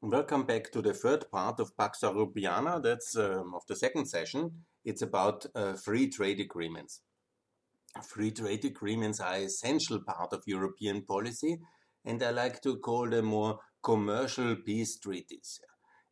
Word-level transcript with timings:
Welcome 0.00 0.44
back 0.44 0.70
to 0.70 0.80
the 0.80 0.94
third 0.94 1.28
part 1.28 1.58
of 1.58 1.76
Pax 1.76 2.02
Europiana. 2.04 2.80
That's 2.80 3.16
um, 3.16 3.52
of 3.52 3.62
the 3.66 3.74
second 3.74 4.06
session. 4.06 4.62
It's 4.84 5.02
about 5.02 5.44
uh, 5.56 5.72
free 5.72 6.08
trade 6.08 6.38
agreements. 6.38 7.00
Free 8.06 8.30
trade 8.30 8.64
agreements 8.64 9.18
are 9.18 9.38
essential 9.38 9.98
part 9.98 10.32
of 10.32 10.44
European 10.46 11.02
policy, 11.02 11.58
and 12.04 12.22
I 12.22 12.30
like 12.30 12.62
to 12.62 12.76
call 12.76 13.10
them 13.10 13.24
more 13.24 13.58
commercial 13.82 14.54
peace 14.54 15.00
treaties. 15.00 15.60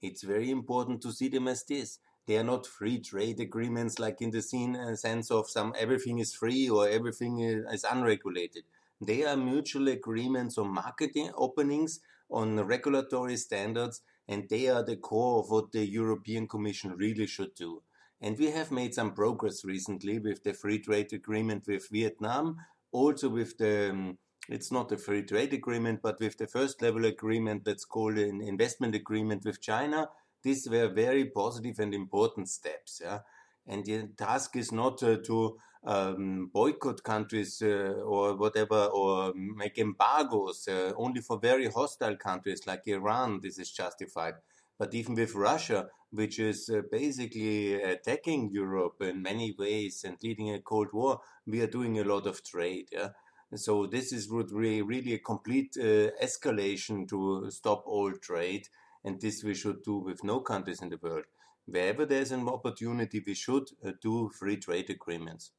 It's 0.03 0.25
very 0.25 0.51
important 0.51 1.01
to 1.03 1.13
see 1.13 1.29
them 1.29 1.47
as 1.47 1.63
this. 1.63 2.01
They 2.27 2.39
are 2.39 2.45
not 2.45 2.67
free 2.67 2.99
trade 2.99 3.39
agreements 3.39 4.01
like 4.01 4.21
in 4.21 4.33
the 4.33 4.41
uh, 4.41 4.97
sense 4.97 5.31
of 5.31 5.49
some 5.49 5.73
everything 5.79 6.19
is 6.19 6.35
free 6.35 6.69
or 6.69 6.89
everything 6.89 7.39
is 7.39 7.85
unregulated. 7.89 8.65
They 9.01 9.25
are 9.25 9.37
mutual 9.37 9.87
agreements 9.87 10.59
on 10.59 10.75
marketing 10.75 11.31
openings 11.37 12.01
on 12.31 12.61
regulatory 12.61 13.37
standards, 13.37 14.03
and 14.29 14.49
they 14.49 14.69
are 14.69 14.83
the 14.83 14.97
core 14.97 15.41
of 15.41 15.51
what 15.51 15.73
the 15.73 15.87
European 15.87 16.49
Commission 16.49 16.97
really 16.97 17.27
should 17.27 17.55
do. 17.55 17.83
And 18.21 18.39
we 18.39 18.51
have 18.51 18.71
made 18.71 18.95
some 18.95 19.13
progress 19.13 19.65
recently 19.65 20.19
with 20.19 20.43
the 20.43 20.55
free 20.55 20.79
trade 20.79 21.13
agreement 21.13 21.67
with 21.67 21.89
Vietnam, 21.91 22.57
also 22.91 23.29
with 23.29 23.59
the 23.59 23.91
um, 23.91 24.19
it's 24.49 24.71
not 24.71 24.93
a 24.93 24.97
free 24.97 25.23
trade 25.23 25.53
agreement, 25.53 26.01
but 26.03 26.21
with 26.21 26.39
the 26.39 26.47
first 26.47 26.81
level 26.81 27.05
agreement 27.05 27.65
that's 27.65 27.85
called 27.85 28.17
an 28.17 28.41
investment 28.41 28.95
agreement 28.95 29.45
with 29.45 29.61
China. 29.61 30.09
These 30.43 30.69
were 30.69 30.89
very 30.89 31.25
positive 31.27 31.81
and 31.81 31.93
important 31.93 32.49
steps. 32.49 33.01
Yeah? 33.03 33.21
And 33.67 33.85
the 33.85 34.09
task 34.17 34.57
is 34.57 34.71
not 34.73 35.03
uh, 35.03 35.17
to 35.27 35.59
um, 35.85 36.51
boycott 36.53 37.03
countries 37.03 37.61
uh, 37.63 37.95
or 38.05 38.37
whatever, 38.37 38.87
or 38.87 39.33
make 39.35 39.79
embargoes 39.79 40.69
uh, 40.69 40.93
only 40.97 41.21
for 41.21 41.39
very 41.39 41.69
hostile 41.69 42.17
countries 42.17 42.67
like 42.67 42.83
Iran. 42.87 43.41
This 43.43 43.59
is 43.59 43.71
justified. 43.71 44.35
But 44.79 44.95
even 44.95 45.15
with 45.15 45.35
Russia, 45.35 45.89
which 46.11 46.39
is 46.39 46.69
uh, 46.69 46.83
basically 46.91 47.83
attacking 47.83 48.51
Europe 48.51 48.97
in 49.01 49.23
many 49.23 49.55
ways 49.59 50.05
and 50.05 50.17
leading 50.23 50.51
a 50.53 50.61
Cold 50.61 50.89
War, 50.93 51.21
we 51.47 51.61
are 51.61 51.67
doing 51.67 51.99
a 51.99 52.05
lot 52.05 52.27
of 52.27 52.43
trade. 52.45 52.89
Yeah? 52.93 53.11
So 53.55 53.87
this 53.87 54.13
is 54.13 54.29
really, 54.29 54.83
really 54.83 55.15
a 55.15 55.19
complete 55.19 55.77
uh, 55.79 56.11
escalation 56.23 57.09
to 57.09 57.51
stop 57.51 57.85
all 57.87 58.13
trade, 58.13 58.69
and 59.05 59.21
this 59.21 59.45
we 59.45 59.55
should 59.55 59.83
do 59.85 59.99
with 59.99 60.25
no 60.25 60.41
countries 60.41 60.83
in 60.83 60.89
the 60.89 60.99
world. 61.01 61.25
Wherever 61.67 62.07
there's 62.07 62.31
an 62.31 62.49
opportunity, 62.49 63.23
we 63.27 63.35
should 63.35 63.69
uh, 63.85 63.93
do 64.01 64.31
free 64.31 64.57
trade 64.57 64.89
agreements. 64.89 65.51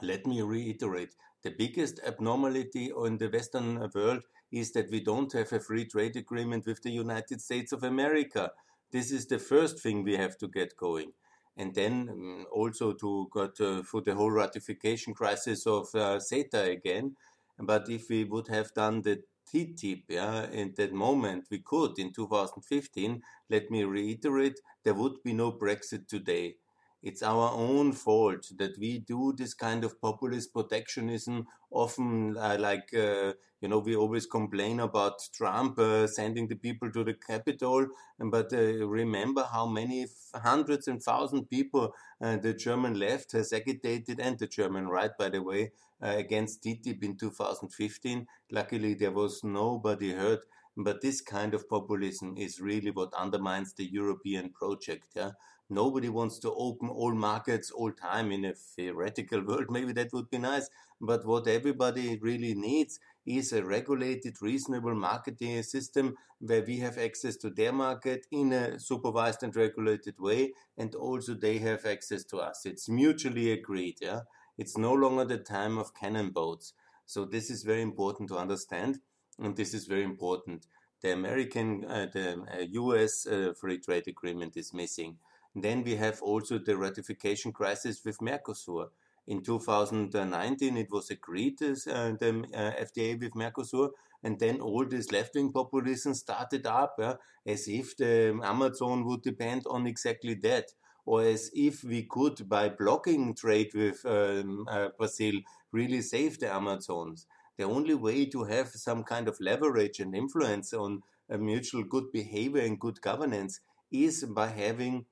Let 0.00 0.26
me 0.26 0.42
reiterate, 0.42 1.14
the 1.42 1.50
biggest 1.50 2.00
abnormality 2.06 2.92
in 3.04 3.18
the 3.18 3.28
Western 3.28 3.90
world 3.94 4.22
is 4.52 4.72
that 4.72 4.90
we 4.90 5.00
don't 5.00 5.32
have 5.32 5.52
a 5.52 5.60
free 5.60 5.84
trade 5.84 6.16
agreement 6.16 6.66
with 6.66 6.82
the 6.82 6.90
United 6.90 7.40
States 7.40 7.72
of 7.72 7.82
America. 7.82 8.50
This 8.92 9.10
is 9.10 9.26
the 9.26 9.38
first 9.38 9.80
thing 9.80 10.02
we 10.02 10.16
have 10.16 10.38
to 10.38 10.48
get 10.48 10.76
going. 10.76 11.12
And 11.56 11.74
then 11.74 12.08
um, 12.10 12.46
also 12.52 12.92
to 12.92 13.28
get 13.34 13.60
uh, 13.60 13.82
for 13.82 14.00
the 14.00 14.14
whole 14.14 14.30
ratification 14.30 15.14
crisis 15.14 15.66
of 15.66 15.88
uh, 15.94 16.18
CETA 16.18 16.70
again. 16.70 17.16
But 17.58 17.88
if 17.88 18.08
we 18.08 18.22
would 18.24 18.46
have 18.48 18.72
done 18.72 19.02
the 19.02 19.22
TTIP, 19.52 20.02
yeah, 20.08 20.48
in 20.50 20.74
that 20.76 20.92
moment 20.92 21.46
we 21.50 21.58
could 21.58 21.98
in 21.98 22.12
2015, 22.12 23.22
let 23.50 23.70
me 23.70 23.84
reiterate, 23.84 24.60
there 24.84 24.94
would 24.94 25.22
be 25.24 25.32
no 25.32 25.52
Brexit 25.52 26.06
today 26.06 26.56
it's 27.02 27.22
our 27.22 27.52
own 27.52 27.92
fault 27.92 28.50
that 28.58 28.76
we 28.78 28.98
do 28.98 29.32
this 29.36 29.54
kind 29.54 29.84
of 29.84 30.00
populist 30.00 30.52
protectionism. 30.52 31.46
Often, 31.70 32.36
uh, 32.36 32.56
like, 32.58 32.88
uh, 32.94 33.32
you 33.60 33.68
know, 33.68 33.78
we 33.78 33.94
always 33.96 34.26
complain 34.26 34.80
about 34.80 35.18
Trump 35.34 35.78
uh, 35.78 36.06
sending 36.06 36.48
the 36.48 36.56
people 36.56 36.90
to 36.92 37.04
the 37.04 37.14
Capitol, 37.14 37.86
but 38.18 38.52
uh, 38.52 38.86
remember 38.86 39.46
how 39.50 39.66
many 39.66 40.06
hundreds 40.34 40.88
and 40.88 41.02
thousands 41.02 41.46
people 41.48 41.92
uh, 42.20 42.36
the 42.36 42.54
German 42.54 42.98
left 42.98 43.32
has 43.32 43.52
agitated, 43.52 44.20
and 44.20 44.38
the 44.38 44.46
German 44.46 44.88
right, 44.88 45.10
by 45.18 45.28
the 45.28 45.42
way, 45.42 45.72
uh, 46.02 46.14
against 46.16 46.62
TTIP 46.62 47.02
in 47.04 47.16
2015. 47.16 48.26
Luckily, 48.50 48.94
there 48.94 49.12
was 49.12 49.42
nobody 49.44 50.12
hurt. 50.12 50.40
But 50.80 51.02
this 51.02 51.20
kind 51.20 51.54
of 51.54 51.68
populism 51.68 52.36
is 52.38 52.60
really 52.60 52.92
what 52.92 53.12
undermines 53.12 53.74
the 53.74 53.84
European 53.84 54.50
project. 54.50 55.08
Yeah? 55.16 55.32
Nobody 55.68 56.08
wants 56.08 56.38
to 56.38 56.52
open 56.54 56.88
all 56.88 57.12
markets 57.12 57.72
all 57.72 57.90
time 57.90 58.30
in 58.30 58.44
a 58.44 58.54
theoretical 58.54 59.44
world. 59.44 59.66
Maybe 59.70 59.92
that 59.94 60.12
would 60.12 60.30
be 60.30 60.38
nice. 60.38 60.70
But 61.00 61.26
what 61.26 61.48
everybody 61.48 62.16
really 62.22 62.54
needs 62.54 63.00
is 63.26 63.52
a 63.52 63.64
regulated, 63.64 64.40
reasonable 64.40 64.94
marketing 64.94 65.62
system 65.64 66.14
where 66.38 66.62
we 66.62 66.78
have 66.78 66.96
access 66.96 67.36
to 67.38 67.50
their 67.50 67.72
market 67.72 68.26
in 68.30 68.52
a 68.52 68.78
supervised 68.78 69.42
and 69.42 69.54
regulated 69.56 70.14
way, 70.20 70.52
and 70.76 70.94
also 70.94 71.34
they 71.34 71.58
have 71.58 71.84
access 71.86 72.24
to 72.24 72.38
us. 72.38 72.64
It's 72.64 72.88
mutually 72.88 73.50
agreed. 73.50 73.96
Yeah, 74.00 74.20
it's 74.56 74.78
no 74.78 74.92
longer 74.92 75.24
the 75.24 75.38
time 75.38 75.76
of 75.76 75.94
cannon 75.94 76.30
boats. 76.30 76.72
So 77.04 77.24
this 77.24 77.50
is 77.50 77.64
very 77.64 77.82
important 77.82 78.28
to 78.28 78.38
understand, 78.38 79.00
and 79.38 79.56
this 79.56 79.74
is 79.74 79.86
very 79.86 80.04
important. 80.04 80.66
The 81.00 81.12
American, 81.12 81.84
uh, 81.84 82.06
the 82.12 82.42
uh, 82.42 82.64
U.S. 82.70 83.26
Uh, 83.26 83.52
free 83.58 83.78
trade 83.78 84.08
agreement 84.08 84.56
is 84.56 84.74
missing. 84.74 85.18
Then 85.54 85.84
we 85.84 85.96
have 85.96 86.20
also 86.22 86.58
the 86.58 86.76
ratification 86.76 87.52
crisis 87.52 88.04
with 88.04 88.18
Mercosur. 88.18 88.88
In 89.26 89.42
2019, 89.42 90.76
it 90.76 90.90
was 90.90 91.10
agreed 91.10 91.60
uh, 91.62 91.74
the 91.74 92.44
uh, 92.54 92.82
FTA 92.84 93.20
with 93.20 93.32
Mercosur, 93.34 93.90
and 94.22 94.38
then 94.38 94.60
all 94.60 94.84
this 94.84 95.12
left-wing 95.12 95.52
populism 95.52 96.14
started 96.14 96.66
up 96.66 96.96
uh, 97.00 97.14
as 97.46 97.68
if 97.68 97.96
the 97.96 98.38
Amazon 98.42 99.04
would 99.04 99.22
depend 99.22 99.64
on 99.68 99.86
exactly 99.86 100.34
that, 100.34 100.72
or 101.04 101.22
as 101.22 101.50
if 101.54 101.84
we 101.84 102.04
could, 102.04 102.48
by 102.48 102.68
blocking 102.68 103.34
trade 103.34 103.70
with 103.74 104.04
um, 104.04 104.66
uh, 104.68 104.88
Brazil, 104.96 105.34
really 105.72 106.02
save 106.02 106.38
the 106.38 106.52
Amazons. 106.52 107.26
The 107.58 107.64
only 107.64 107.94
way 107.94 108.24
to 108.26 108.44
have 108.44 108.68
some 108.68 109.02
kind 109.04 109.28
of 109.28 109.36
leverage 109.40 110.00
and 110.00 110.14
influence 110.14 110.72
on 110.72 111.02
mutual 111.28 111.84
good 111.84 112.12
behavior 112.12 112.62
and 112.62 112.78
good 112.78 113.00
governance 113.00 113.60
is 113.90 114.24
by 114.24 114.46
having 114.46 115.04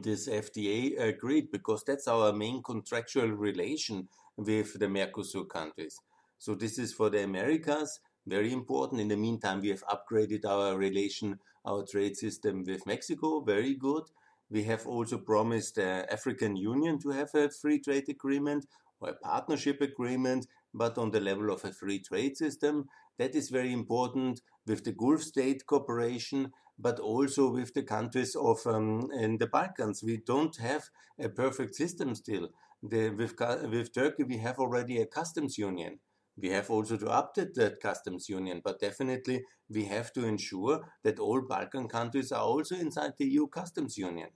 this 0.00 0.28
FTA 0.28 0.98
agreed 1.00 1.50
because 1.52 1.84
that's 1.84 2.08
our 2.08 2.32
main 2.32 2.62
contractual 2.62 3.28
relation 3.28 4.08
with 4.36 4.78
the 4.78 4.86
Mercosur 4.86 5.48
countries. 5.48 6.00
So 6.38 6.54
this 6.54 6.78
is 6.78 6.92
for 6.92 7.10
the 7.10 7.22
Americas 7.22 8.00
very 8.26 8.52
important. 8.52 9.00
In 9.00 9.08
the 9.08 9.16
meantime, 9.16 9.60
we 9.60 9.68
have 9.70 9.84
upgraded 9.84 10.44
our 10.46 10.76
relation, 10.78 11.38
our 11.66 11.84
trade 11.84 12.16
system 12.16 12.64
with 12.64 12.86
Mexico, 12.86 13.40
very 13.40 13.74
good. 13.74 14.04
We 14.50 14.62
have 14.64 14.86
also 14.86 15.18
promised 15.18 15.74
the 15.74 16.06
African 16.10 16.56
Union 16.56 16.98
to 17.00 17.10
have 17.10 17.34
a 17.34 17.50
free 17.50 17.80
trade 17.80 18.08
agreement 18.08 18.66
or 19.00 19.10
a 19.10 19.14
partnership 19.14 19.80
agreement, 19.80 20.46
but 20.74 20.98
on 20.98 21.10
the 21.10 21.20
level 21.20 21.50
of 21.50 21.64
a 21.64 21.72
free 21.72 21.98
trade 22.00 22.36
system. 22.36 22.86
That 23.18 23.34
is 23.34 23.50
very 23.50 23.72
important 23.72 24.40
with 24.66 24.84
the 24.84 24.92
Gulf 24.92 25.22
state 25.22 25.66
cooperation 25.66 26.52
but 26.78 26.98
also 26.98 27.50
with 27.50 27.74
the 27.74 27.82
countries 27.82 28.34
of 28.34 28.66
um, 28.66 29.08
in 29.12 29.38
the 29.38 29.46
Balkans. 29.46 30.02
We 30.02 30.18
don't 30.18 30.56
have 30.58 30.84
a 31.18 31.28
perfect 31.28 31.74
system 31.74 32.14
still. 32.14 32.48
The, 32.82 33.10
with, 33.10 33.34
with 33.70 33.94
Turkey, 33.94 34.24
we 34.24 34.38
have 34.38 34.58
already 34.58 35.00
a 35.00 35.06
customs 35.06 35.56
union. 35.56 36.00
We 36.36 36.48
have 36.48 36.70
also 36.70 36.96
to 36.96 37.06
update 37.06 37.54
that 37.54 37.80
customs 37.80 38.28
union, 38.28 38.62
but 38.64 38.80
definitely 38.80 39.44
we 39.68 39.84
have 39.84 40.12
to 40.14 40.26
ensure 40.26 40.80
that 41.04 41.18
all 41.18 41.42
Balkan 41.42 41.88
countries 41.88 42.32
are 42.32 42.42
also 42.42 42.74
inside 42.74 43.12
the 43.18 43.26
EU 43.26 43.46
customs 43.46 43.96
union. 43.98 44.30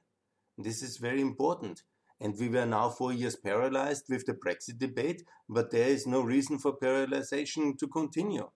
This 0.58 0.82
is 0.82 0.98
very 0.98 1.20
important. 1.20 1.82
And 2.20 2.38
we 2.38 2.48
were 2.48 2.66
now 2.66 2.88
four 2.88 3.12
years 3.12 3.36
paralyzed 3.36 4.06
with 4.08 4.24
the 4.26 4.34
Brexit 4.34 4.78
debate, 4.78 5.22
but 5.48 5.70
there 5.70 5.88
is 5.88 6.06
no 6.06 6.22
reason 6.22 6.58
for 6.58 6.76
paralyzation 6.76 7.78
to 7.78 7.86
continue. 7.88 8.48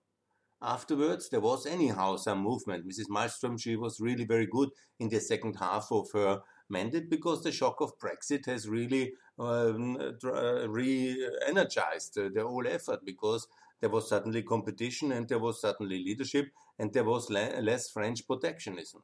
Afterwards, 0.63 1.29
there 1.29 1.39
was 1.39 1.65
anyhow 1.65 2.17
some 2.17 2.39
movement. 2.39 2.87
Mrs. 2.87 3.09
Malmström, 3.09 3.59
she 3.59 3.75
was 3.75 3.99
really 3.99 4.25
very 4.25 4.45
good 4.45 4.69
in 4.99 5.09
the 5.09 5.19
second 5.19 5.55
half 5.59 5.87
of 5.91 6.07
her 6.13 6.41
mandate 6.69 7.09
because 7.09 7.41
the 7.41 7.51
shock 7.51 7.81
of 7.81 7.97
Brexit 7.97 8.45
has 8.45 8.69
really 8.69 9.13
um, 9.39 9.97
uh, 10.23 10.69
re-energized 10.69 12.15
the 12.15 12.43
whole 12.43 12.67
effort 12.67 12.99
because 13.03 13.47
there 13.79 13.89
was 13.89 14.07
suddenly 14.07 14.43
competition 14.43 15.11
and 15.11 15.27
there 15.27 15.39
was 15.39 15.59
suddenly 15.59 16.03
leadership 16.03 16.51
and 16.77 16.93
there 16.93 17.03
was 17.03 17.29
le 17.31 17.59
less 17.61 17.89
French 17.89 18.25
protectionism. 18.27 19.01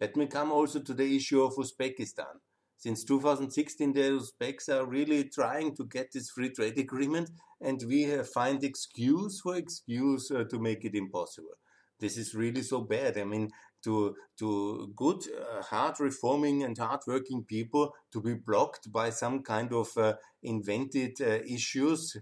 Let 0.00 0.16
me 0.16 0.26
come 0.26 0.50
also 0.50 0.80
to 0.80 0.92
the 0.92 1.16
issue 1.16 1.42
of 1.42 1.54
Uzbekistan. 1.54 2.40
Since 2.84 3.04
2016, 3.04 3.94
the 3.94 4.00
Uzbeks 4.02 4.68
are 4.68 4.84
really 4.84 5.24
trying 5.30 5.74
to 5.76 5.86
get 5.86 6.12
this 6.12 6.28
free 6.28 6.50
trade 6.50 6.76
agreement, 6.76 7.30
and 7.58 7.82
we 7.88 8.04
find 8.24 8.62
excuse 8.62 9.40
for 9.40 9.56
excuse 9.56 10.30
uh, 10.30 10.44
to 10.50 10.58
make 10.58 10.84
it 10.84 10.94
impossible. 10.94 11.56
This 11.98 12.18
is 12.18 12.34
really 12.34 12.60
so 12.60 12.82
bad. 12.82 13.16
I 13.16 13.24
mean, 13.24 13.48
to 13.84 14.14
to 14.38 14.92
good, 14.94 15.22
uh, 15.32 15.62
hard 15.62 15.98
reforming 15.98 16.62
and 16.62 16.76
hard 16.76 17.00
working 17.06 17.44
people 17.44 17.94
to 18.12 18.20
be 18.20 18.34
blocked 18.34 18.92
by 18.92 19.08
some 19.08 19.42
kind 19.42 19.72
of 19.72 19.88
uh, 19.96 20.16
invented 20.42 21.22
uh, 21.22 21.38
issues. 21.56 22.14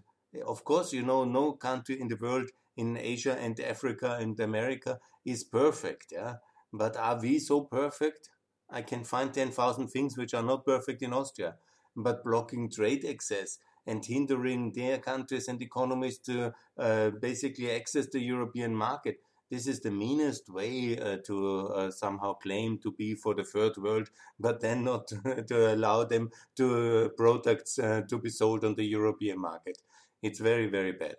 Of 0.46 0.62
course, 0.62 0.92
you 0.92 1.02
know, 1.02 1.24
no 1.24 1.54
country 1.54 2.00
in 2.00 2.06
the 2.06 2.20
world 2.24 2.50
in 2.76 2.96
Asia 2.96 3.36
and 3.36 3.58
Africa 3.58 4.16
and 4.20 4.38
America 4.38 5.00
is 5.24 5.42
perfect. 5.42 6.12
Yeah, 6.12 6.36
but 6.72 6.96
are 6.96 7.20
we 7.20 7.40
so 7.40 7.62
perfect? 7.62 8.28
I 8.72 8.82
can 8.82 9.04
find 9.04 9.32
10,000 9.32 9.88
things 9.88 10.16
which 10.16 10.32
are 10.32 10.42
not 10.42 10.64
perfect 10.64 11.02
in 11.02 11.12
Austria, 11.12 11.56
but 11.94 12.24
blocking 12.24 12.70
trade 12.70 13.04
access 13.04 13.58
and 13.86 14.04
hindering 14.04 14.72
their 14.72 14.98
countries 14.98 15.48
and 15.48 15.60
economies 15.60 16.18
to 16.18 16.54
uh, 16.78 17.10
basically 17.10 17.70
access 17.70 18.06
the 18.06 18.20
European 18.20 18.74
market. 18.74 19.18
This 19.50 19.66
is 19.66 19.80
the 19.80 19.90
meanest 19.90 20.48
way 20.48 20.98
uh, 20.98 21.18
to 21.26 21.66
uh, 21.68 21.90
somehow 21.90 22.32
claim 22.34 22.78
to 22.78 22.92
be 22.92 23.14
for 23.14 23.34
the 23.34 23.44
third 23.44 23.76
world, 23.76 24.08
but 24.40 24.60
then 24.62 24.84
not 24.84 25.08
to 25.48 25.74
allow 25.74 26.04
them 26.04 26.30
to 26.56 27.04
uh, 27.04 27.08
products 27.10 27.78
uh, 27.78 28.00
to 28.08 28.18
be 28.18 28.30
sold 28.30 28.64
on 28.64 28.74
the 28.76 28.84
European 28.84 29.38
market. 29.38 29.76
It's 30.22 30.38
very, 30.38 30.68
very 30.68 30.92
bad. 30.92 31.16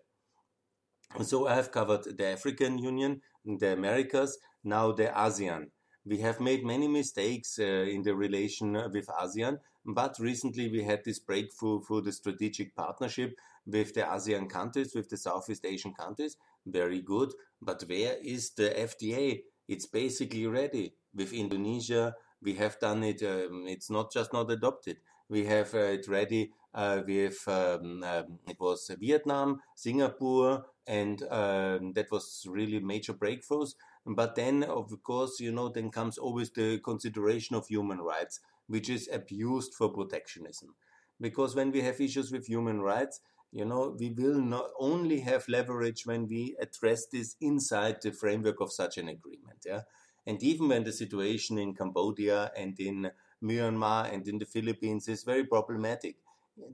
So 1.21 1.47
I 1.47 1.53
have 1.53 1.71
covered 1.71 2.17
the 2.17 2.25
African 2.25 2.79
Union, 2.79 3.21
the 3.45 3.73
Americas, 3.73 4.39
now 4.63 4.91
the 4.91 5.11
ASEAN. 5.15 5.67
We 6.05 6.19
have 6.19 6.41
made 6.41 6.65
many 6.65 6.87
mistakes 6.87 7.57
uh, 7.59 7.63
in 7.63 8.03
the 8.03 8.15
relation 8.15 8.73
with 8.91 9.07
ASEAN, 9.07 9.59
but 9.85 10.17
recently 10.19 10.69
we 10.69 10.83
had 10.83 11.03
this 11.05 11.19
breakthrough 11.19 11.81
for 11.81 12.01
the 12.01 12.11
strategic 12.11 12.75
partnership 12.75 13.37
with 13.65 13.93
the 13.93 14.01
ASEAN 14.01 14.49
countries, 14.49 14.93
with 14.93 15.09
the 15.09 15.17
Southeast 15.17 15.65
Asian 15.65 15.93
countries. 15.93 16.35
Very 16.65 17.01
good. 17.01 17.33
But 17.61 17.83
where 17.87 18.17
is 18.21 18.51
the 18.51 18.69
FTA? 18.69 19.43
It's 19.67 19.85
basically 19.85 20.45
ready. 20.47 20.93
With 21.15 21.31
Indonesia, 21.31 22.15
we 22.41 22.55
have 22.55 22.79
done 22.79 23.03
it. 23.03 23.23
Um, 23.23 23.65
it's 23.67 23.89
not 23.89 24.11
just 24.11 24.33
not 24.33 24.51
adopted. 24.51 24.97
We 25.29 25.45
have 25.45 25.73
uh, 25.73 25.95
it 25.97 26.07
ready 26.07 26.51
uh, 26.73 27.01
with, 27.07 27.47
um, 27.47 28.03
um, 28.03 28.39
it 28.47 28.59
was 28.59 28.91
Vietnam, 28.99 29.61
Singapore, 29.75 30.65
and 30.85 31.21
um, 31.29 31.93
that 31.93 32.11
was 32.11 32.45
really 32.49 32.79
major 32.79 33.13
breakthroughs. 33.13 33.75
But 34.05 34.35
then, 34.35 34.63
of 34.63 34.91
course, 35.03 35.39
you 35.39 35.51
know, 35.51 35.69
then 35.69 35.89
comes 35.89 36.17
always 36.17 36.51
the 36.51 36.79
consideration 36.79 37.55
of 37.55 37.67
human 37.67 37.99
rights, 37.99 38.39
which 38.67 38.89
is 38.89 39.09
abused 39.11 39.73
for 39.73 39.89
protectionism. 39.89 40.75
Because 41.21 41.55
when 41.55 41.71
we 41.71 41.81
have 41.81 42.01
issues 42.01 42.31
with 42.31 42.47
human 42.47 42.81
rights, 42.81 43.21
you 43.51 43.63
know, 43.65 43.95
we 43.97 44.09
will 44.09 44.41
not 44.41 44.71
only 44.79 45.19
have 45.21 45.47
leverage 45.47 46.05
when 46.05 46.27
we 46.27 46.55
address 46.59 47.05
this 47.05 47.35
inside 47.39 48.01
the 48.01 48.11
framework 48.11 48.59
of 48.59 48.73
such 48.73 48.97
an 48.97 49.07
agreement. 49.07 49.59
Yeah. 49.65 49.81
And 50.25 50.41
even 50.41 50.69
when 50.69 50.83
the 50.83 50.91
situation 50.91 51.57
in 51.57 51.75
Cambodia 51.75 52.51
and 52.57 52.77
in 52.79 53.11
Myanmar 53.43 54.11
and 54.11 54.27
in 54.27 54.39
the 54.39 54.45
Philippines 54.45 55.07
is 55.07 55.23
very 55.23 55.45
problematic, 55.45 56.17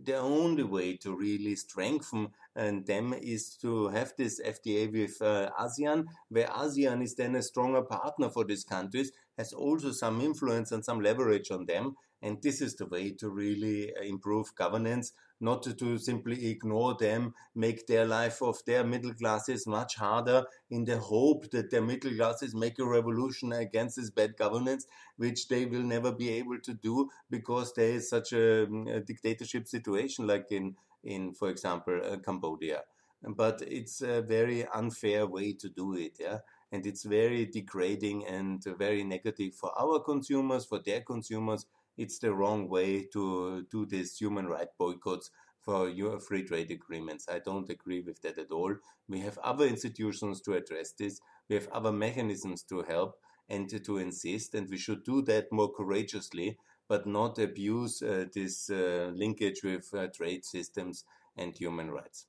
the 0.03 0.17
only 0.17 0.63
way 0.63 0.97
to 0.97 1.15
really 1.15 1.55
strengthen 1.55 2.29
and 2.55 2.85
them 2.85 3.13
is 3.13 3.55
to 3.61 3.87
have 3.87 4.13
this 4.17 4.41
FTA 4.41 4.91
with 4.91 5.21
uh, 5.21 5.49
ASEAN, 5.59 6.05
where 6.29 6.47
ASEAN 6.47 7.03
is 7.03 7.15
then 7.15 7.35
a 7.35 7.43
stronger 7.43 7.81
partner 7.83 8.29
for 8.29 8.43
these 8.43 8.63
countries, 8.63 9.11
has 9.37 9.53
also 9.53 9.91
some 9.91 10.19
influence 10.19 10.71
and 10.71 10.83
some 10.83 10.99
leverage 10.99 11.51
on 11.51 11.65
them. 11.65 11.95
And 12.21 12.41
this 12.41 12.61
is 12.61 12.75
the 12.75 12.85
way 12.85 13.11
to 13.11 13.29
really 13.29 13.93
uh, 13.95 14.01
improve 14.01 14.53
governance 14.55 15.13
not 15.39 15.63
to 15.63 15.97
simply 15.97 16.47
ignore 16.47 16.95
them, 16.95 17.33
make 17.55 17.87
their 17.87 18.05
life 18.05 18.41
of 18.41 18.57
their 18.65 18.83
middle 18.83 19.13
classes 19.13 19.65
much 19.67 19.95
harder 19.95 20.43
in 20.69 20.85
the 20.85 20.97
hope 20.97 21.49
that 21.51 21.71
their 21.71 21.81
middle 21.81 22.13
classes 22.15 22.53
make 22.55 22.79
a 22.79 22.85
revolution 22.85 23.53
against 23.53 23.95
this 23.95 24.09
bad 24.09 24.35
governance, 24.37 24.85
which 25.17 25.47
they 25.47 25.65
will 25.65 25.83
never 25.83 26.11
be 26.11 26.29
able 26.29 26.59
to 26.59 26.73
do 26.73 27.09
because 27.29 27.73
there 27.73 27.91
is 27.91 28.09
such 28.09 28.33
a, 28.33 28.63
a 28.87 28.99
dictatorship 28.99 29.67
situation 29.67 30.27
like 30.27 30.51
in, 30.51 30.75
in 31.03 31.33
for 31.33 31.49
example, 31.49 31.99
uh, 32.03 32.17
Cambodia. 32.17 32.81
But 33.21 33.61
it's 33.67 34.01
a 34.01 34.21
very 34.21 34.65
unfair 34.67 35.27
way 35.27 35.53
to 35.53 35.69
do 35.69 35.95
it, 35.95 36.17
yeah 36.19 36.39
and 36.71 36.85
it's 36.85 37.03
very 37.03 37.45
degrading 37.45 38.25
and 38.27 38.63
very 38.77 39.03
negative 39.03 39.55
for 39.55 39.71
our 39.79 39.99
consumers, 39.99 40.65
for 40.65 40.79
their 40.79 41.01
consumers, 41.01 41.65
it's 41.99 42.19
the 42.19 42.33
wrong 42.33 42.69
way 42.69 43.03
to 43.13 43.67
do 43.69 43.85
these 43.85 44.17
human 44.17 44.47
rights 44.47 44.73
boycotts 44.79 45.29
for 45.61 45.89
your 45.89 46.19
free 46.19 46.43
trade 46.43 46.71
agreements. 46.71 47.27
I 47.29 47.39
don't 47.39 47.69
agree 47.69 47.99
with 47.99 48.21
that 48.21 48.37
at 48.37 48.51
all. 48.51 48.73
We 49.09 49.19
have 49.19 49.37
other 49.39 49.65
institutions 49.65 50.39
to 50.41 50.53
address 50.53 50.93
this. 50.93 51.19
We 51.49 51.55
have 51.55 51.67
other 51.67 51.91
mechanisms 51.91 52.63
to 52.63 52.83
help 52.83 53.19
and 53.49 53.69
to 53.83 53.97
insist, 53.97 54.55
and 54.55 54.69
we 54.69 54.77
should 54.77 55.03
do 55.03 55.21
that 55.23 55.51
more 55.51 55.71
courageously, 55.73 56.57
but 56.87 57.05
not 57.05 57.37
abuse 57.37 58.01
uh, 58.01 58.25
this 58.33 58.69
uh, 58.69 59.11
linkage 59.13 59.61
with 59.63 59.93
uh, 59.93 60.07
trade 60.07 60.45
systems 60.45 61.03
and 61.35 61.57
human 61.57 61.91
rights. 61.91 62.27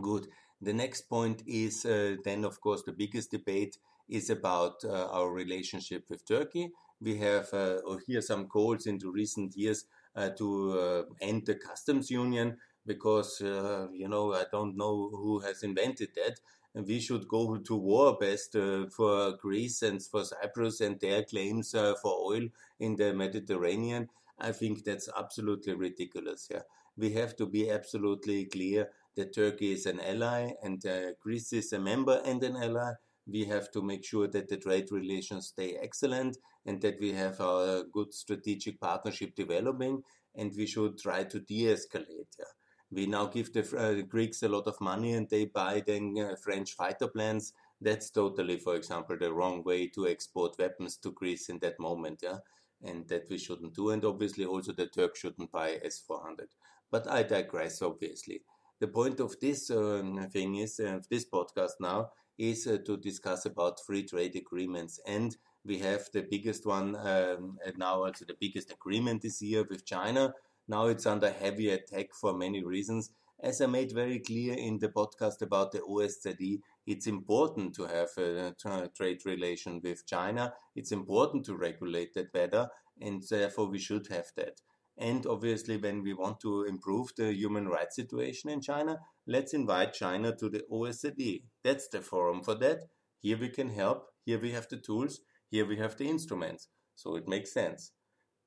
Good. 0.00 0.26
The 0.60 0.72
next 0.72 1.02
point 1.08 1.42
is 1.46 1.84
uh, 1.84 2.16
then, 2.24 2.44
of 2.44 2.60
course, 2.60 2.82
the 2.82 2.92
biggest 2.92 3.30
debate 3.30 3.78
is 4.08 4.30
about 4.30 4.84
uh, 4.84 5.08
our 5.10 5.30
relationship 5.30 6.04
with 6.10 6.26
Turkey 6.26 6.70
we 7.00 7.16
have 7.18 7.52
uh, 7.52 7.78
here 8.06 8.20
some 8.20 8.46
calls 8.46 8.86
into 8.86 9.10
recent 9.10 9.56
years 9.56 9.84
uh, 10.14 10.30
to 10.30 10.78
uh, 10.78 11.02
end 11.20 11.46
the 11.46 11.54
customs 11.54 12.10
union 12.10 12.56
because 12.86 13.40
you 13.40 14.08
know 14.08 14.32
I 14.32 14.44
don't 14.50 14.76
know 14.76 15.10
who 15.10 15.40
has 15.40 15.62
invented 15.62 16.10
that 16.14 16.38
and 16.74 16.86
we 16.86 17.00
should 17.00 17.26
go 17.26 17.56
to 17.56 17.76
war 17.76 18.16
best 18.16 18.56
for 18.90 19.32
Greece 19.32 19.82
and 19.82 20.00
for 20.02 20.24
Cyprus 20.24 20.80
and 20.80 21.00
their 21.00 21.24
claims 21.24 21.72
for 21.72 21.96
oil 22.04 22.48
in 22.78 22.94
the 22.96 23.12
Mediterranean. 23.12 24.08
I 24.38 24.52
think 24.52 24.84
that's 24.84 25.08
absolutely 25.18 25.74
ridiculous. 25.74 26.48
Yeah, 26.50 26.62
we 26.96 27.12
have 27.12 27.34
to 27.36 27.46
be 27.46 27.70
absolutely 27.70 28.44
clear 28.44 28.90
that 29.16 29.34
Turkey 29.34 29.72
is 29.72 29.86
an 29.86 30.00
ally 30.00 30.52
and 30.62 30.84
uh, 30.86 31.12
Greece 31.20 31.52
is 31.52 31.72
a 31.72 31.78
member 31.78 32.20
and 32.24 32.42
an 32.42 32.56
ally, 32.56 32.92
we 33.26 33.44
have 33.44 33.70
to 33.72 33.82
make 33.82 34.04
sure 34.04 34.28
that 34.28 34.48
the 34.48 34.56
trade 34.56 34.88
relations 34.90 35.48
stay 35.48 35.76
excellent 35.82 36.36
and 36.64 36.80
that 36.80 36.98
we 37.00 37.12
have 37.12 37.38
a 37.40 37.84
good 37.92 38.12
strategic 38.12 38.80
partnership 38.80 39.34
developing 39.34 40.02
and 40.36 40.52
we 40.56 40.66
should 40.66 40.98
try 40.98 41.24
to 41.24 41.40
de-escalate. 41.40 42.32
Yeah. 42.38 42.44
We 42.90 43.06
now 43.06 43.26
give 43.26 43.52
the 43.52 43.62
uh, 43.76 44.06
Greeks 44.06 44.42
a 44.42 44.48
lot 44.48 44.68
of 44.68 44.80
money 44.80 45.14
and 45.14 45.28
they 45.28 45.46
buy 45.46 45.82
then 45.84 46.14
uh, 46.18 46.36
French 46.42 46.74
fighter 46.74 47.08
planes. 47.08 47.52
That's 47.80 48.10
totally, 48.10 48.58
for 48.58 48.76
example, 48.76 49.16
the 49.18 49.32
wrong 49.32 49.64
way 49.64 49.88
to 49.88 50.06
export 50.06 50.56
weapons 50.58 50.96
to 50.98 51.10
Greece 51.10 51.48
in 51.48 51.58
that 51.60 51.78
moment. 51.80 52.20
Yeah, 52.22 52.38
and 52.82 53.06
that 53.08 53.28
we 53.28 53.38
shouldn't 53.38 53.74
do. 53.74 53.90
And 53.90 54.04
obviously, 54.04 54.44
also 54.44 54.72
the 54.72 54.86
Turks 54.86 55.20
shouldn't 55.20 55.50
buy 55.50 55.78
S-400. 55.82 56.46
But 56.90 57.10
I 57.10 57.22
digress. 57.22 57.82
Obviously, 57.82 58.42
the 58.80 58.88
point 58.88 59.20
of 59.20 59.38
this 59.40 59.70
um, 59.70 60.28
thing 60.30 60.56
is 60.56 60.78
uh, 60.78 61.00
this 61.10 61.26
podcast 61.28 61.72
now 61.80 62.10
is 62.38 62.66
uh, 62.66 62.78
to 62.86 62.96
discuss 62.96 63.46
about 63.46 63.80
free 63.86 64.02
trade 64.02 64.36
agreements. 64.36 65.00
And 65.06 65.36
we 65.64 65.78
have 65.78 66.08
the 66.12 66.22
biggest 66.22 66.66
one 66.66 66.96
um, 66.96 67.58
now, 67.76 68.04
also 68.04 68.24
the 68.24 68.36
biggest 68.38 68.72
agreement 68.72 69.22
this 69.22 69.42
year 69.42 69.64
with 69.68 69.84
China. 69.84 70.34
Now 70.68 70.86
it's 70.86 71.06
under 71.06 71.30
heavy 71.30 71.70
attack 71.70 72.14
for 72.14 72.36
many 72.36 72.64
reasons. 72.64 73.10
As 73.38 73.60
I 73.60 73.66
made 73.66 73.92
very 73.92 74.18
clear 74.18 74.54
in 74.54 74.78
the 74.78 74.88
podcast 74.88 75.42
about 75.42 75.70
the 75.70 75.80
OSCE, 75.80 76.60
it's 76.86 77.06
important 77.06 77.74
to 77.74 77.84
have 77.84 78.08
a 78.16 78.88
trade 78.94 79.26
relation 79.26 79.80
with 79.82 80.06
China. 80.06 80.54
It's 80.74 80.92
important 80.92 81.44
to 81.46 81.56
regulate 81.56 82.14
that 82.14 82.32
better, 82.32 82.68
and 83.00 83.22
therefore 83.28 83.68
we 83.68 83.78
should 83.78 84.06
have 84.08 84.26
that. 84.36 84.62
And 84.98 85.26
obviously, 85.26 85.76
when 85.76 86.02
we 86.02 86.14
want 86.14 86.40
to 86.40 86.64
improve 86.64 87.12
the 87.16 87.32
human 87.34 87.68
rights 87.68 87.96
situation 87.96 88.48
in 88.50 88.62
China, 88.62 88.98
let's 89.26 89.52
invite 89.52 89.92
China 89.92 90.34
to 90.36 90.48
the 90.48 90.62
OSCE. 90.72 91.42
That's 91.62 91.88
the 91.88 92.00
forum 92.00 92.42
for 92.42 92.54
that. 92.56 92.80
Here 93.20 93.36
we 93.36 93.50
can 93.50 93.70
help. 93.70 94.08
Here 94.24 94.38
we 94.38 94.52
have 94.52 94.68
the 94.68 94.78
tools. 94.78 95.20
Here 95.50 95.66
we 95.66 95.76
have 95.76 95.96
the 95.96 96.08
instruments. 96.08 96.68
So 96.94 97.16
it 97.16 97.28
makes 97.28 97.52
sense. 97.52 97.92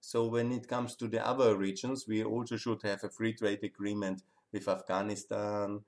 So 0.02 0.28
when 0.28 0.52
it 0.52 0.68
comes 0.68 0.96
to 0.98 1.08
the 1.08 1.26
other 1.26 1.56
regions, 1.56 2.06
we 2.08 2.24
also 2.24 2.58
should 2.58 2.82
have 2.84 3.04
a 3.04 3.10
free 3.10 3.34
trade 3.34 3.64
agreement 3.64 4.24
with 4.52 4.68
Afghanistan, 4.68 5.82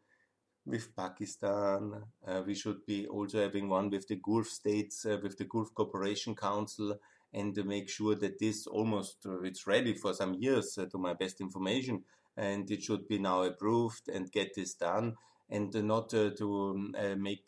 with 0.66 0.96
Pakistan. 0.96 2.04
Uh, 2.28 2.44
we 2.46 2.54
should 2.54 2.86
be 2.86 3.08
also 3.08 3.42
having 3.42 3.70
one 3.70 3.90
with 3.90 4.08
the 4.08 4.18
Gulf 4.18 4.48
states, 4.48 5.06
uh, 5.06 5.18
with 5.24 5.38
the 5.38 5.46
Gulf 5.46 5.74
Cooperation 5.74 6.36
Council, 6.36 7.00
and 7.34 7.58
make 7.66 7.90
sure 7.90 8.16
that 8.16 8.40
this 8.40 8.68
almost 8.68 9.18
uh, 9.26 9.42
it's 9.42 9.68
ready 9.68 9.94
for 9.94 10.14
some 10.14 10.34
years 10.36 10.78
uh, 10.78 10.86
to 10.86 10.98
my 10.98 11.14
best 11.14 11.42
information 11.42 12.04
and 12.38 12.70
it 12.72 12.82
should 12.82 13.08
be 13.08 13.20
now 13.20 13.44
approved 13.44 14.08
and 14.10 14.32
get 14.32 14.54
this 14.56 14.74
done 14.74 15.16
and 15.50 15.74
not 15.86 16.14
uh, 16.14 16.30
to 16.32 16.92
um, 16.98 17.22
make 17.22 17.48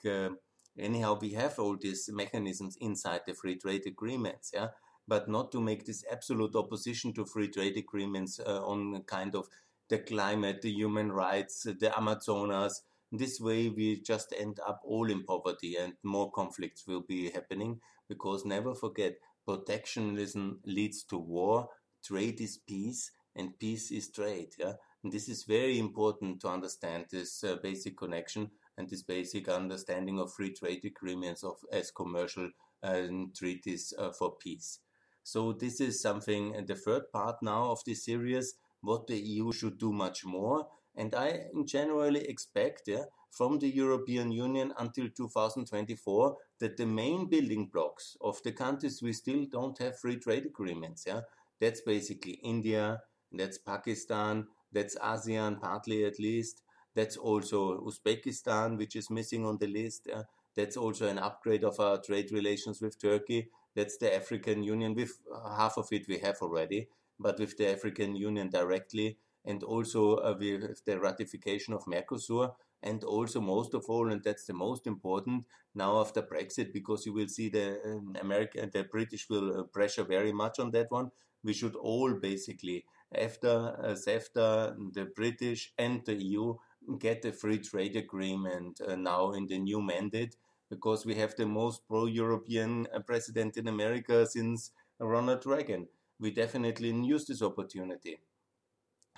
anyhow 0.78 1.18
we 1.22 1.32
have 1.32 1.60
all 1.60 1.78
these 1.80 2.10
mechanisms 2.12 2.78
inside 2.82 3.22
the 3.25 3.34
free 3.34 3.56
trade 3.56 3.86
agreements 3.86 4.52
yeah 4.54 4.68
but 5.08 5.28
not 5.28 5.52
to 5.52 5.62
make 5.62 5.86
this 5.86 6.04
absolute 6.12 6.56
opposition 6.56 7.13
to 7.13 7.25
free 7.25 7.50
trade 7.50 7.78
agreements 7.78 8.40
uh, 8.40 8.66
on 8.66 9.04
kind 9.04 9.36
of 9.36 9.48
the 9.90 10.00
climate, 10.00 10.62
the 10.62 10.72
human 10.72 11.12
rights, 11.12 11.63
the 11.63 11.96
Amazonas. 11.98 12.84
This 13.12 13.40
way, 13.40 13.70
we 13.70 14.02
just 14.02 14.34
end 14.38 14.60
up 14.66 14.82
all 14.84 15.10
in 15.10 15.24
poverty 15.24 15.75
and 15.75 15.94
more 16.04 16.32
conflicts 16.32 16.88
will 16.88 17.02
be 17.02 17.30
happening 17.30 17.80
because 18.08 18.46
never 18.46 18.74
forget 18.74 19.18
protectionism 19.46 20.60
leads 20.66 21.04
to 21.06 21.18
war, 21.18 21.70
trade 22.04 22.42
is 22.42 22.58
peace, 22.58 23.12
and 23.36 23.58
peace 23.60 23.92
is 23.92 24.10
trade. 24.10 24.50
Yeah, 24.58 24.74
and 25.04 25.12
this 25.12 25.28
is 25.28 25.44
very 25.44 25.80
important 25.80 26.42
to 26.42 26.50
understand 26.50 27.06
this 27.10 27.44
uh, 27.44 27.58
basic 27.62 27.98
connection. 27.98 28.52
and 28.78 28.90
this 28.90 29.04
basic 29.04 29.48
understanding 29.50 30.20
of 30.20 30.34
free 30.34 30.54
trade 30.54 30.84
agreements 30.86 31.44
of 31.44 31.58
as 31.72 31.92
commercial 31.92 32.50
uh, 32.82 33.04
treaties 33.36 33.94
uh, 33.98 34.12
for 34.12 34.36
peace. 34.36 34.80
So 35.24 35.54
this 35.54 35.80
is 35.80 36.02
something, 36.02 36.66
the 36.66 36.76
third 36.76 37.12
part 37.12 37.38
now 37.42 37.72
of 37.72 37.80
this 37.86 38.06
series, 38.06 38.56
what 38.82 39.08
the 39.08 39.18
EU 39.18 39.54
should 39.54 39.78
do 39.78 39.94
much 39.94 40.26
more. 40.26 40.68
And 40.96 41.16
I 41.16 41.46
generally 41.66 42.28
expect 42.28 42.84
yeah, 42.88 43.06
from 43.32 43.60
the 43.60 43.70
European 43.70 44.32
Union 44.32 44.74
until 44.78 45.08
2024 45.16 46.38
that 46.63 46.77
the 46.77 46.86
main 46.86 47.29
building 47.29 47.65
blocks 47.74 48.17
of 48.22 48.41
the 48.43 48.51
countries 48.51 49.01
we 49.01 49.13
still 49.13 49.46
don't 49.51 49.77
have 49.79 50.00
free 50.00 50.17
trade 50.25 50.46
agreements, 50.46 51.03
yeah, 51.05 51.22
that's 51.62 51.82
basically 51.82 52.39
India, 52.43 53.01
that's 53.32 53.58
Pakistan, 53.58 54.48
that's 54.72 54.96
ASEAN 54.96 55.60
partly 55.60 56.05
at 56.05 56.20
least, 56.20 56.63
that's 56.96 57.17
also 57.17 57.82
Uzbekistan, 57.82 58.77
which 58.77 58.96
is 58.96 59.10
missing 59.10 59.46
on 59.46 59.58
the 59.58 59.67
list. 59.67 60.08
Yeah. 60.08 60.24
That's 60.55 60.77
also 60.77 61.08
an 61.08 61.17
upgrade 61.17 61.63
of 61.63 61.79
our 61.79 61.98
trade 61.98 62.32
relations 62.32 62.82
with 62.82 63.01
Turkey. 63.01 63.50
That's 63.75 63.98
the 63.98 64.15
African 64.15 64.62
Union. 64.63 64.93
With 64.93 65.17
uh, 65.34 65.55
half 65.55 65.77
of 65.77 65.88
it 65.91 66.08
we 66.08 66.20
have 66.20 66.38
already, 66.41 66.88
but 67.20 67.39
with 67.39 67.58
the 67.58 67.72
African 67.72 68.15
Union 68.15 68.50
directly, 68.50 69.17
and 69.46 69.63
also 69.63 70.17
uh, 70.17 70.36
with 70.39 70.86
the 70.86 71.00
ratification 71.00 71.74
of 71.74 71.86
Mercosur, 71.86 72.53
and 72.84 73.04
also 73.04 73.42
most 73.42 73.74
of 73.74 73.86
all, 73.88 74.12
and 74.12 74.24
that's 74.24 74.46
the 74.46 74.54
most 74.54 74.86
important 74.86 75.46
now 75.74 76.00
after 76.00 76.22
Brexit, 76.22 76.74
because 76.74 77.06
you 77.06 77.13
will 77.13 77.28
see 77.28 77.50
the 77.50 77.80
um, 77.86 78.16
American, 78.22 78.70
the 78.72 78.84
British 78.84 79.28
will 79.30 79.62
uh, 79.62 79.63
pressure 79.63 80.04
very 80.04 80.32
much 80.32 80.60
on 80.60 80.72
that 80.72 80.92
one. 80.92 81.10
We 81.44 81.54
should 81.54 81.75
all 81.75 82.13
basically, 82.13 82.86
after 83.13 83.75
CEFTA, 84.06 84.94
the 84.94 85.06
British 85.16 85.74
and 85.78 86.06
the 86.06 86.13
EU 86.13 86.56
get 87.00 87.25
a 87.25 87.32
free 87.32 87.60
trade 87.60 87.96
agreement 87.96 88.80
uh, 88.82 88.96
now 88.96 89.32
in 89.32 89.48
the 89.48 89.58
new 89.58 89.82
mandate 89.82 90.36
because 90.70 91.06
we 91.06 91.16
have 91.16 91.36
the 91.36 91.46
most 91.46 91.88
pro-European 91.88 92.88
uh, 92.94 93.00
president 93.00 93.58
in 93.58 93.68
America 93.68 94.25
since 94.25 94.72
Ronald 95.00 95.46
Reagan. 95.46 95.88
We 96.20 96.32
definitely 96.32 96.90
use 96.90 97.25
this 97.25 97.42
opportunity. 97.42 98.20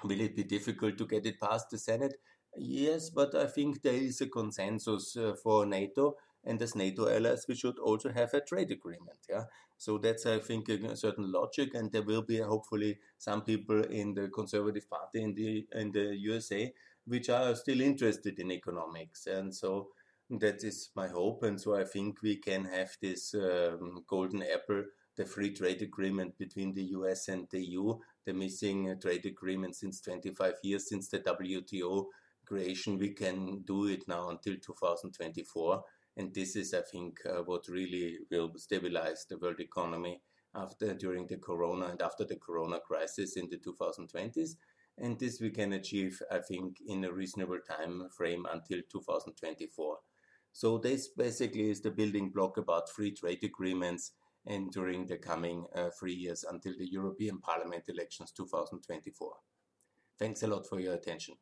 Will 0.04 0.20
it 0.22 0.36
be 0.36 0.44
difficult 0.44 0.98
to 0.98 1.06
get 1.08 1.26
it 1.26 1.40
past 1.40 1.70
the 1.70 1.78
Senate? 1.78 2.16
Yes, 2.58 3.10
but 3.10 3.36
I 3.36 3.48
think 3.48 3.82
there 3.82 3.94
is 3.94 4.22
a 4.22 4.28
consensus 4.28 5.16
uh, 5.18 5.36
for 5.42 5.66
NATO, 5.66 6.16
and 6.44 6.62
as 6.62 6.76
NATO 6.76 7.10
allies, 7.10 7.46
we 7.48 7.56
should 7.56 7.78
also 7.80 8.12
have 8.12 8.34
a 8.34 8.42
trade 8.42 8.72
agreement. 8.72 9.20
Yeah, 9.30 9.46
so 9.78 9.98
that's 9.98 10.26
I 10.26 10.40
think 10.40 10.70
a 10.70 10.96
certain 10.96 11.32
logic, 11.32 11.74
and 11.74 11.92
there 11.92 12.04
will 12.04 12.22
be 12.22 12.38
hopefully 12.40 13.00
some 13.18 13.42
people 13.44 13.84
in 13.84 14.14
the 14.14 14.30
Conservative 14.30 14.90
Party 14.90 15.22
in 15.24 15.34
the 15.36 15.68
in 15.74 15.92
the 15.92 16.16
USA 16.30 16.74
which 17.08 17.30
are 17.30 17.54
still 17.56 17.82
interested 17.82 18.40
in 18.40 18.52
economics, 18.52 19.28
and 19.28 19.54
so 19.54 19.90
that 20.30 20.64
is 20.64 20.90
my 20.96 21.08
hope. 21.08 21.44
And 21.44 21.60
so 21.60 21.76
I 21.76 21.84
think 21.84 22.22
we 22.22 22.38
can 22.38 22.66
have 22.66 22.96
this 23.02 23.34
um, 23.36 24.04
golden 24.08 24.44
apple, 24.44 24.84
the 25.16 25.26
free 25.26 25.54
trade 25.54 25.82
agreement 25.82 26.38
between 26.38 26.74
the 26.74 26.84
US 26.98 27.28
and 27.28 27.48
the 27.52 27.64
EU, 27.64 28.00
the 28.26 28.34
missing 28.34 28.90
uh, 28.90 28.96
trade 28.96 29.26
agreement 29.26 29.76
since 29.76 30.02
25 30.02 30.56
years, 30.64 30.90
since 30.90 31.10
the 31.10 31.20
WTO 31.20 32.08
creation. 32.46 32.98
We 32.98 33.10
can 33.10 33.64
do 33.64 33.88
it 33.88 34.08
now 34.08 34.30
until 34.30 34.56
2024. 34.56 35.84
And 36.18 36.34
this 36.34 36.56
is, 36.56 36.74
I 36.74 36.82
think, 36.82 37.20
uh, 37.26 37.42
what 37.44 37.68
really 37.68 38.20
will 38.32 38.52
stabilize 38.58 39.26
the 39.30 39.38
world 39.38 39.60
economy 39.60 40.22
after 40.54 40.94
during 40.94 41.28
the 41.28 41.38
corona 41.38 41.88
and 41.88 42.02
after 42.02 42.24
the 42.24 42.38
corona 42.38 42.80
crisis 42.80 43.36
in 43.36 43.50
the 43.50 43.58
2020s 43.58 44.56
and 44.98 45.20
this 45.20 45.42
we 45.42 45.50
can 45.50 45.74
achieve, 45.74 46.22
I 46.32 46.40
think, 46.40 46.78
in 46.88 47.04
a 47.04 47.12
reasonable 47.12 47.60
time 47.70 48.08
frame 48.16 48.46
until 48.52 48.80
2024. 48.92 49.98
So 50.54 50.78
this 50.78 51.10
basically 51.10 51.70
is 51.70 51.82
the 51.82 51.92
building 51.92 52.30
block 52.30 52.58
about 52.58 52.90
free 52.90 53.12
trade 53.12 53.44
agreements 53.44 54.14
and 54.46 54.72
during 54.72 55.06
the 55.06 55.18
coming 55.18 55.66
uh, 55.76 55.90
three 56.00 56.14
years 56.14 56.46
until 56.50 56.74
the 56.78 56.90
European 56.90 57.40
Parliament 57.40 57.84
elections 57.90 58.32
2024. 58.32 59.34
Thanks 60.18 60.44
a 60.44 60.48
lot 60.48 60.66
for 60.70 60.80
your 60.80 60.94
attention. 60.94 61.36